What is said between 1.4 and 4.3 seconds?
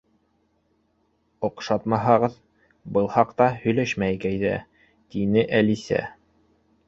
—Оҡшатмаһағыҙ, был хаҡта һөйләшмәйек